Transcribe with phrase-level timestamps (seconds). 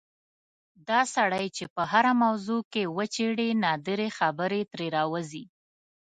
[0.89, 5.45] دا سړی چې په هره موضوع کې وچېړې نادرې خبرې ترې راوځي.